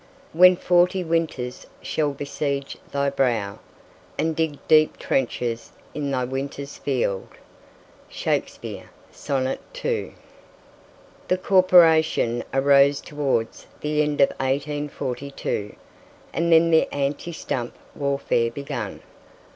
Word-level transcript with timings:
"When 0.33 0.55
forty 0.55 1.03
winters 1.03 1.67
shall 1.79 2.09
besiege 2.11 2.75
thy 2.91 3.11
brow, 3.11 3.59
And 4.17 4.35
dig 4.35 4.57
deep 4.67 4.97
trenches 4.97 5.71
in 5.93 6.09
thy 6.09 6.23
winter's 6.23 6.79
field." 6.79 7.27
Shakespeare, 8.09 8.89
Sonnet 9.11 9.59
2. 9.73 10.13
The 11.27 11.37
corporation 11.37 12.43
arose 12.51 12.99
towards 12.99 13.67
the 13.81 14.01
end 14.01 14.21
of 14.21 14.29
1842, 14.39 15.75
and 16.33 16.51
then 16.51 16.71
the 16.71 16.91
anti 16.91 17.31
stump 17.31 17.75
warfare 17.93 18.49
began. 18.49 19.01